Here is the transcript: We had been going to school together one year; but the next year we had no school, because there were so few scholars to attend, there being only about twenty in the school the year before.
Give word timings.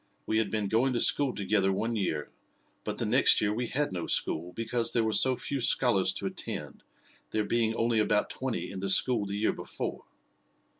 We 0.25 0.39
had 0.39 0.49
been 0.49 0.67
going 0.67 0.93
to 0.93 0.99
school 0.99 1.31
together 1.31 1.71
one 1.71 1.95
year; 1.95 2.31
but 2.83 2.97
the 2.97 3.05
next 3.05 3.39
year 3.39 3.53
we 3.53 3.67
had 3.67 3.91
no 3.91 4.07
school, 4.07 4.51
because 4.51 4.93
there 4.93 5.03
were 5.03 5.11
so 5.11 5.35
few 5.35 5.61
scholars 5.61 6.11
to 6.13 6.25
attend, 6.25 6.81
there 7.29 7.43
being 7.45 7.75
only 7.75 7.99
about 7.99 8.31
twenty 8.31 8.71
in 8.71 8.79
the 8.79 8.89
school 8.89 9.27
the 9.27 9.37
year 9.37 9.53
before. 9.53 10.05